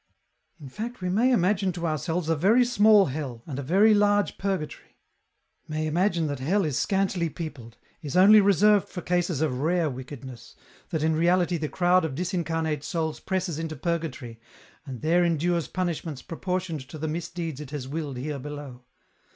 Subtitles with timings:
[0.59, 4.39] "In fact we may imagine to ourselves a very small hell, and a very large
[4.39, 4.97] purgatory;
[5.67, 10.55] may imagine that hell is scantily peopled, is only reserved for cases of rare wickedness,
[10.89, 14.39] that in reality the crowd of disincarnate souls presses into Purgatory
[14.87, 18.81] and there endures punishments proportioned to the misdeeds it has willed here below.